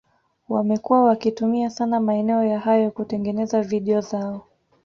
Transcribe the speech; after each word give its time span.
wamekuwa 0.49 1.03
wakitumia 1.03 1.69
sana 1.69 1.99
maeneo 1.99 2.43
ya 2.43 2.59
hayo 2.59 2.91
kutengeneza 2.91 3.61
video 3.61 4.01
zao 4.01 4.43